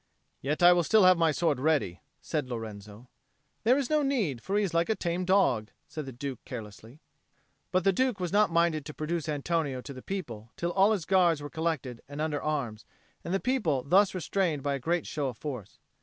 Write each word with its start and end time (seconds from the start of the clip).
"Yet 0.41 0.63
I 0.63 0.73
will 0.73 0.81
still 0.81 1.03
have 1.03 1.19
my 1.19 1.31
sword 1.31 1.59
ready," 1.59 2.01
said 2.23 2.49
Lorenzo. 2.49 3.07
"There 3.63 3.77
is 3.77 3.87
no 3.87 4.01
need; 4.01 4.41
he 4.47 4.63
is 4.63 4.73
like 4.73 4.89
a 4.89 4.95
tame 4.95 5.25
dog," 5.25 5.69
said 5.87 6.07
the 6.07 6.11
Duke 6.11 6.43
carelessly. 6.43 6.99
But 7.71 7.83
the 7.83 7.93
Duke 7.93 8.19
was 8.19 8.31
not 8.33 8.49
minded 8.49 8.83
to 8.87 8.95
produce 8.95 9.29
Antonio 9.29 9.79
to 9.81 9.93
the 9.93 10.01
people 10.01 10.49
till 10.57 10.71
all 10.71 10.91
his 10.93 11.05
Guards 11.05 11.39
were 11.39 11.51
collected 11.51 12.01
and 12.09 12.19
under 12.19 12.41
arms, 12.41 12.83
and 13.23 13.31
the 13.31 13.39
people 13.39 13.83
thus 13.83 14.15
restrained 14.15 14.63
by 14.63 14.73
a 14.73 14.79
great 14.79 15.05
show 15.05 15.27
of 15.27 15.37
force. 15.37 15.77